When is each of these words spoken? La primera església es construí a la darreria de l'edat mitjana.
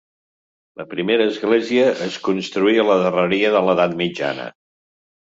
La 0.81 0.85
primera 0.93 1.27
església 1.33 1.85
es 2.07 2.17
construí 2.31 2.83
a 2.87 2.89
la 2.91 2.99
darreria 3.05 3.55
de 3.59 3.65
l'edat 3.71 3.99
mitjana. 4.05 4.53